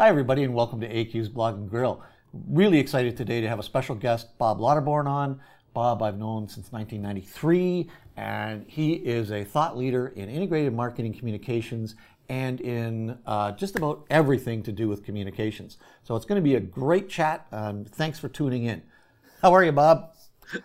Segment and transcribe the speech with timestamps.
[0.00, 2.02] Hi, everybody, and welcome to AQ's Blog and Grill.
[2.48, 5.38] Really excited today to have a special guest, Bob Lauterborn, on.
[5.74, 7.86] Bob, I've known since 1993,
[8.16, 11.96] and he is a thought leader in integrated marketing communications
[12.30, 15.76] and in uh, just about everything to do with communications.
[16.02, 17.46] So it's going to be a great chat.
[17.52, 18.80] Um, thanks for tuning in.
[19.42, 20.14] How are you, Bob?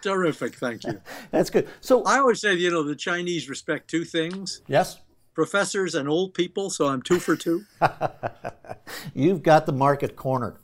[0.01, 1.01] Terrific, thank you.
[1.31, 1.67] That's good.
[1.81, 5.01] So I always say, you know, the Chinese respect two things yes,
[5.35, 7.65] professors and old people, so I'm two for two.
[9.13, 10.57] you've got the market cornered.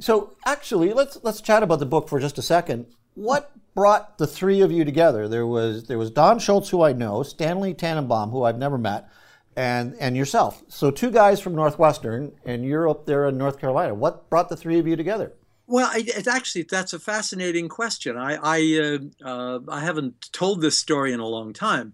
[0.00, 2.86] So actually, let's let's chat about the book for just a second.
[3.14, 5.28] What brought the three of you together?
[5.28, 9.08] There was there was Don Schultz, who I know, Stanley Tannenbaum, who I've never met,
[9.54, 10.62] and and yourself.
[10.68, 13.94] So two guys from Northwestern, and you're up there in North Carolina.
[13.94, 15.34] What brought the three of you together?
[15.66, 18.16] Well, it's actually that's a fascinating question.
[18.16, 21.92] I I, uh, uh, I haven't told this story in a long time.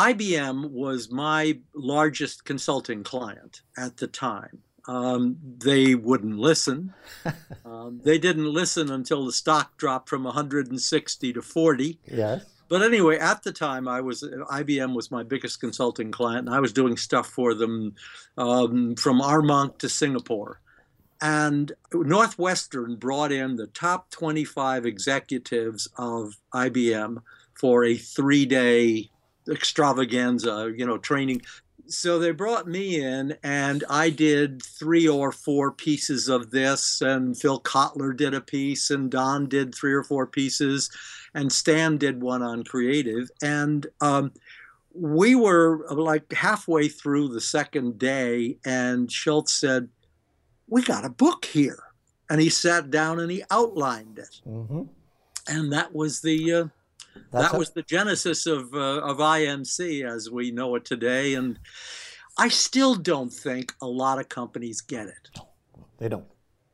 [0.00, 4.62] IBM was my largest consulting client at the time.
[4.88, 6.94] Um, they wouldn't listen.
[7.64, 11.98] Um, they didn't listen until the stock dropped from 160 to 40.
[12.06, 12.44] Yes.
[12.68, 16.58] But anyway, at the time, I was IBM was my biggest consulting client, and I
[16.58, 17.94] was doing stuff for them
[18.36, 20.60] um, from Armonk to Singapore.
[21.20, 27.22] And Northwestern brought in the top 25 executives of IBM
[27.54, 29.10] for a three-day
[29.50, 31.42] extravaganza, you know, training.
[31.86, 37.36] So they brought me in, and I did three or four pieces of this, and
[37.36, 40.88] Phil Kotler did a piece, and Don did three or four pieces,
[41.34, 43.28] and Stan did one on creative.
[43.42, 44.32] And um,
[44.94, 49.88] we were like halfway through the second day, and Schultz said,
[50.68, 51.82] We got a book here.
[52.28, 54.40] And he sat down and he outlined it.
[54.46, 54.82] Mm-hmm.
[55.48, 56.52] And that was the.
[56.52, 56.64] Uh,
[57.30, 61.58] That's that was the genesis of uh, of IMC as we know it today, and
[62.38, 65.30] I still don't think a lot of companies get it.
[65.98, 66.26] They don't.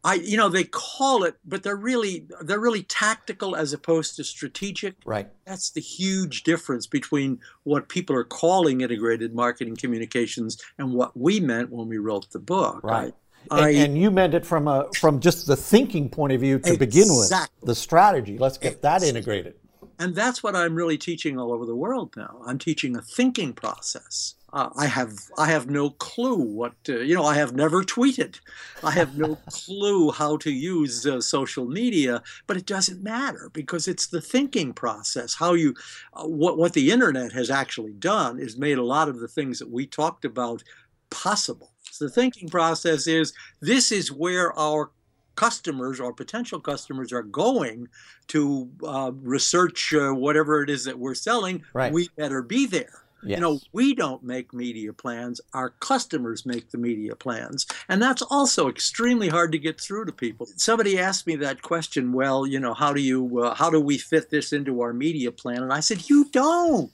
[0.07, 4.25] I, you know, they call it, but they're really they're really tactical as opposed to
[4.25, 4.95] strategic.
[5.05, 5.29] Right.
[5.45, 11.41] That's the huge difference between what people are calling integrated marketing communications and what we
[11.41, 12.85] meant when we wrote the book.
[12.85, 13.15] Right.
[13.51, 16.61] I, and, and you meant it from a from just the thinking point of view
[16.61, 17.25] to begin with.
[17.25, 17.67] Exactly.
[17.67, 18.39] The strategy.
[18.39, 19.55] Let's get that integrated.
[19.99, 22.41] And that's what I'm really teaching all over the world now.
[22.47, 24.35] I'm teaching a thinking process.
[24.53, 27.25] Uh, I have I have no clue what uh, you know.
[27.25, 28.41] I have never tweeted.
[28.83, 33.89] I have no clue how to use uh, social media, but it doesn't matter because
[33.89, 35.35] it's the thinking process.
[35.35, 35.75] How you
[36.15, 39.59] uh, what what the internet has actually done is made a lot of the things
[39.59, 40.63] that we talked about
[41.11, 41.73] possible.
[41.91, 44.91] So the thinking process is this is where our
[45.37, 47.89] customers or potential customers are going
[48.29, 51.93] to uh, research uh, whatever it is that we're selling, Right.
[51.93, 53.03] we better be there.
[53.23, 53.39] Yes.
[53.39, 57.67] You know, we don't make media plans, our customers make the media plans.
[57.89, 60.47] And that's also extremely hard to get through to people.
[60.57, 63.99] Somebody asked me that question, well, you know, how do you uh, how do we
[63.99, 65.63] fit this into our media plan?
[65.63, 66.93] And I said, you don't.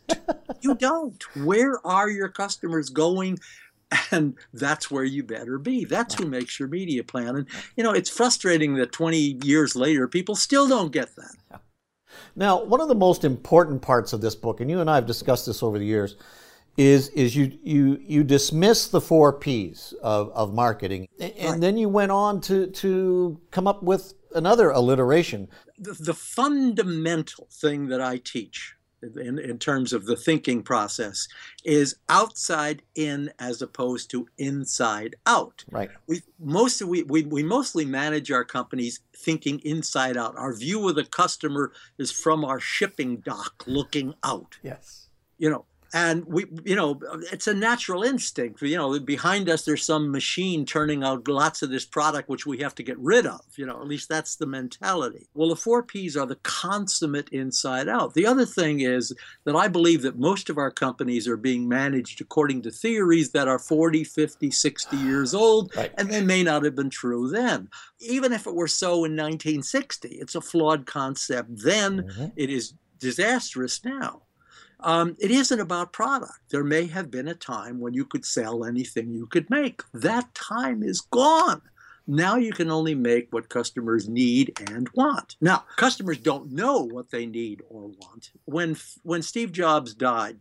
[0.62, 1.22] you don't.
[1.44, 3.38] Where are your customers going?
[4.10, 5.84] And that's where you better be.
[5.84, 7.36] That's who makes your media plan.
[7.36, 11.60] And you know, it's frustrating that 20 years later people still don't get that.
[12.36, 15.06] Now, one of the most important parts of this book, and you and I have
[15.06, 16.16] discussed this over the years,
[16.76, 21.60] is is you you you dismiss the four P's of, of marketing, and, and Right.
[21.60, 25.48] then you went on to to come up with another alliteration.
[25.78, 31.28] the, the fundamental thing that I teach in, in terms of the thinking process
[31.64, 35.64] is outside in as opposed to inside out.
[35.70, 35.90] Right.
[36.06, 40.36] We most we, we we mostly manage our companies thinking inside out.
[40.36, 45.08] Our view of the customer is from our shipping dock looking out Yes.
[45.38, 45.64] you know
[45.94, 46.98] and we you know
[47.32, 51.70] it's a natural instinct you know behind us there's some machine turning out lots of
[51.70, 54.46] this product which we have to get rid of you know at least that's the
[54.46, 59.12] mentality well the four p's are the consummate inside out the other thing is
[59.44, 63.48] that i believe that most of our companies are being managed according to theories that
[63.48, 65.92] are 40 50 60 years old Right.
[65.98, 67.68] and they may not have been true then
[68.00, 72.32] even if it were so in 1960 it's a flawed concept then Mhm.
[72.36, 74.22] it is disastrous now.
[74.84, 76.38] Um, it isn't about product.
[76.50, 79.82] There may have been a time when you could sell anything you could make.
[79.94, 81.62] That time is gone.
[82.06, 85.36] Now you can only make what customers need and want.
[85.40, 88.32] Now, customers don't know what they need or want.
[88.44, 90.38] When when Steve Jobs died,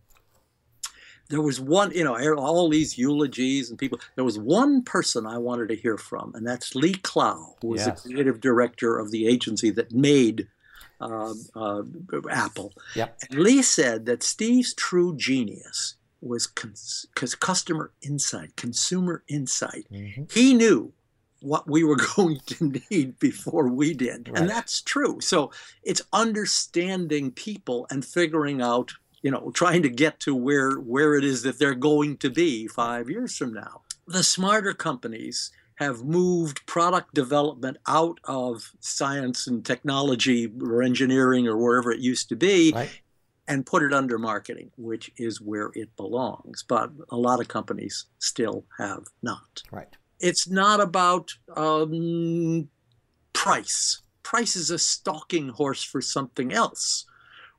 [1.29, 3.99] there was one, you know, all these eulogies and people.
[4.15, 7.85] There was one person I wanted to hear from, and that's Lee Clow, who was
[7.85, 8.01] Yes.
[8.03, 10.47] the creative director of the agency that made
[11.01, 11.83] uh, uh,
[12.29, 12.73] Apple.
[12.95, 13.17] Yep.
[13.29, 17.07] And Lee said that Steve's true genius was cons-
[17.39, 19.87] customer insight, consumer insight.
[19.91, 20.31] Mhm.
[20.31, 20.93] He knew
[21.41, 24.29] what we were going to need before we did.
[24.29, 24.37] Right.
[24.41, 25.19] And that's true.
[25.21, 25.51] So
[25.83, 31.23] it's understanding people and figuring out, you know, trying to get to where where it
[31.23, 33.81] is that they're going to be 5 years from now.
[34.07, 35.51] The smarter companies
[35.81, 42.29] have moved product development out of science and technology or engineering or wherever it used
[42.29, 43.01] to be right.
[43.47, 46.63] and put it under marketing, which is where it belongs.
[46.67, 49.63] But a lot of companies still have not.
[49.71, 49.95] Right.
[50.19, 52.69] It's not about um,
[53.33, 54.01] price.
[54.21, 57.05] Price is a stalking horse for something else.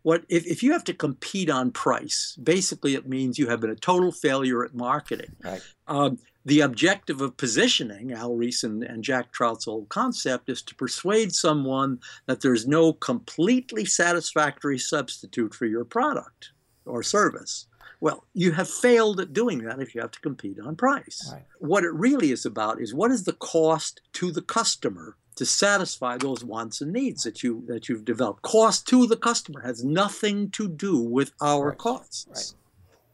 [0.03, 2.37] What if, if you have to compete on price?
[2.43, 5.37] Basically, it means you have been a total failure at marketing.
[5.45, 5.63] Right.
[5.87, 10.75] Um, the objective of positioning, Al Ries and, and Jack Trout's old concept, is to
[10.75, 16.51] persuade someone that there's no completely satisfactory substitute for your product
[16.85, 17.67] or service.
[18.01, 21.31] Well, you have failed at doing that if you have to compete on price.
[21.33, 21.45] Right.
[21.61, 26.17] What it really is about is what is the cost to the customer to satisfy
[26.17, 28.43] those wants and needs that you that you've developed.
[28.43, 31.79] Cost to the customer has nothing to do with our right.
[31.79, 32.26] costs.
[32.29, 32.55] Right.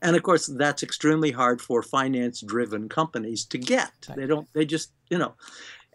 [0.00, 3.92] And of course, that's extremely hard for finance driven companies to get.
[4.14, 5.34] They don't, they just, you know,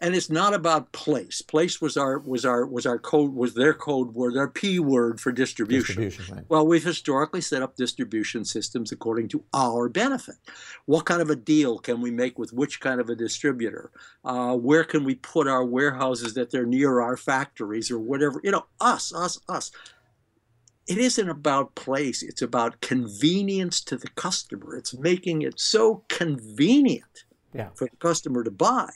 [0.00, 1.40] and it's not about place.
[1.40, 5.20] Place was our was our was our code was their code word, their p word
[5.20, 6.02] for distribution.
[6.02, 6.44] distribution right.
[6.48, 10.34] Well, we've historically set up distribution systems according to our benefit.
[10.86, 13.92] What kind of a deal can we make with which kind of a distributor?
[14.24, 18.40] Uh, where can we put our warehouses that they're near our factories or whatever?
[18.42, 19.70] You know, us, us, us
[20.86, 24.76] it isn't about place, it's about convenience to the customer.
[24.76, 27.24] It's making it so convenient
[27.54, 27.68] yeah.
[27.74, 28.90] for the customer to buy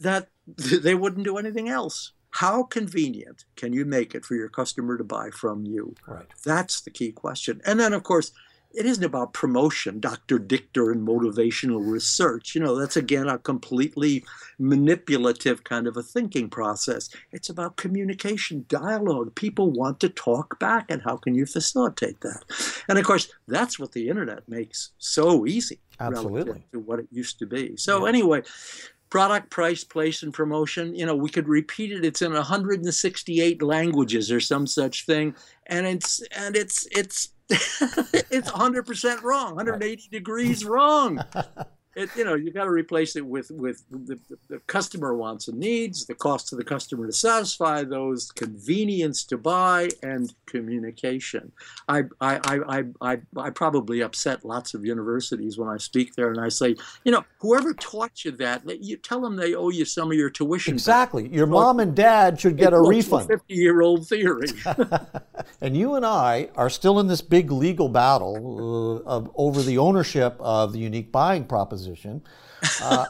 [0.00, 2.12] that they wouldn't do anything else.
[2.30, 5.94] How convenient can you make it for your customer to buy from you?
[6.06, 6.26] Right.
[6.44, 7.62] That's the key question.
[7.64, 8.32] And then, of course,
[8.76, 10.38] it isn't about promotion, Dr.
[10.38, 12.54] Dichter and motivational research.
[12.54, 14.22] You know, that's again a completely
[14.58, 17.08] manipulative kind of a thinking process.
[17.32, 19.34] It's about communication, dialogue.
[19.34, 22.44] People want to talk back, and how can you facilitate that?
[22.88, 26.66] And of course, that's what the internet makes so easy Absolutely.
[26.72, 27.78] to what it used to be.
[27.78, 28.10] So, yeah.
[28.10, 28.42] anyway,
[29.10, 32.04] product price place and promotion you know we could repeat it.
[32.04, 35.34] It's in 168 languages or some such thing.
[35.66, 41.22] And it's and it's it's it's 100% wrong 180 degrees wrong
[41.96, 45.58] it, you know, you got to replace it with with the, the, customer wants and
[45.58, 51.50] needs, the cost to the customer to satisfy those, convenience to buy, and communication.
[51.88, 56.38] I I, I, I, I probably upset lots of universities when I speak there, and
[56.38, 60.10] I say, you know, whoever taught you that, you tell them they owe you some
[60.10, 60.74] of your tuition.
[60.74, 61.28] Exactly.
[61.28, 63.26] Your mom and dad should get a refund.
[63.26, 64.48] Fifty-year-old theory.
[65.62, 69.78] and you and I are still in this big legal battle uh, of, over the
[69.78, 72.22] ownership of the unique buying proposition position.
[72.82, 73.06] Uh,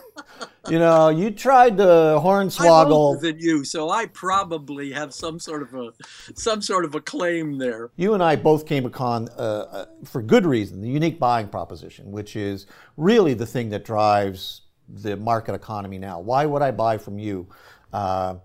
[0.68, 3.16] you know, you tried to hornswoggle.
[3.16, 5.92] I'm than you, so I probably have some sort of a
[6.34, 7.90] some sort of a claim there.
[7.96, 12.10] You and I both came upon, uh, uh, for good reason, the unique buying proposition,
[12.10, 12.66] which is
[12.96, 16.20] really the thing that drives the market economy now.
[16.20, 17.48] Why would I buy from you?
[17.92, 18.36] Uh,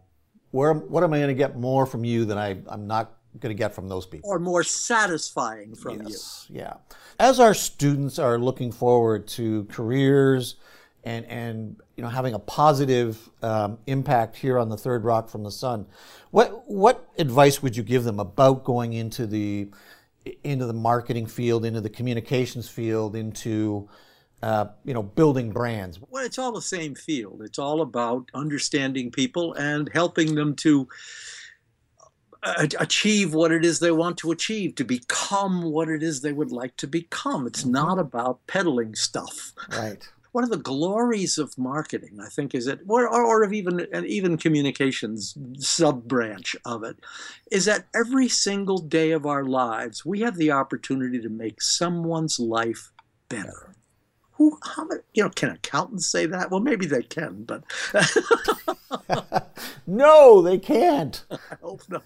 [0.51, 3.56] where, what am I going to get more from you than I, I'm not going
[3.56, 4.30] to get from those people.
[4.30, 6.60] Or more satisfying from yes, you.
[6.60, 6.74] Yeah.
[7.19, 10.56] As our students are looking forward to careers
[11.04, 15.44] and, and you know, having a positive um, impact here on the third rock from
[15.44, 15.86] the sun,
[16.32, 19.70] what, what advice would you give them about going into the,
[20.44, 23.89] into the marketing field, into the communications field, into
[24.44, 26.00] uh, you know, building brands?
[26.10, 27.41] Well, it's all the same field.
[27.44, 30.88] It's all about understanding people and helping them to
[32.43, 36.51] achieve what it is they want to achieve, to become what it is they would
[36.51, 37.45] like to become.
[37.48, 37.71] It's mm-hmm.
[37.71, 39.53] not about peddling stuff.
[39.71, 40.07] Right.
[40.31, 44.05] One of the glories of marketing, I think, is that, or, or of even and
[44.05, 46.98] even communications sub branch of it,
[47.51, 52.39] is that every single day of our lives we have the opportunity to make someone's
[52.39, 52.91] life
[53.27, 53.71] better
[54.41, 56.50] who how many you know can accountants say that?
[56.50, 57.63] Well maybe they can but
[59.88, 61.24] no they can't.
[61.31, 62.03] I hope not.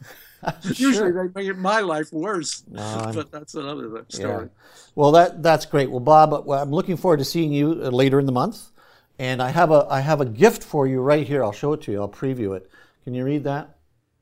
[0.64, 4.50] Usually they make my life worse no, but that's another story yeah.
[4.96, 5.90] well that that's great.
[5.90, 8.70] Well bob i'm looking forward to seeing you uh, later in the month
[9.18, 11.44] and i have a i have a gift for you right here.
[11.44, 12.02] I'll show it to you.
[12.02, 12.70] I'll preview it.
[13.06, 13.78] Can you read that?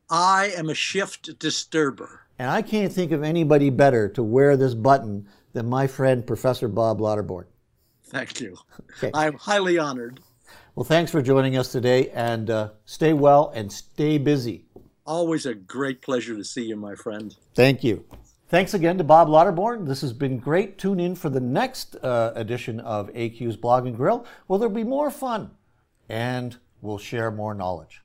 [0.09, 2.21] I am a shift disturber.
[2.37, 6.67] And i can't think of anybody better to wear this button than my friend professor
[6.67, 7.45] bob lauterborn
[8.13, 8.57] Thank you.
[8.97, 9.11] Okay.
[9.13, 10.19] I'm highly honored.
[10.75, 14.65] Well, thanks for joining us today and uh, stay well and stay busy.
[15.05, 17.35] Always a great pleasure to see you, my friend.
[17.55, 18.05] Thank you.
[18.49, 19.87] Thanks again to Bob Lauterborn.
[19.87, 20.77] This has been great.
[20.77, 24.27] Tune in for the next uh, edition of AQ's Blog and Grill.
[24.47, 25.49] Well, there'll be more fun
[26.07, 28.02] and we'll share more knowledge.